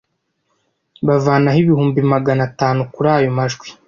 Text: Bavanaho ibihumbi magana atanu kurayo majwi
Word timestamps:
Bavanaho 1.07 1.57
ibihumbi 1.63 1.99
magana 2.13 2.41
atanu 2.49 2.81
kurayo 2.93 3.29
majwi 3.37 3.67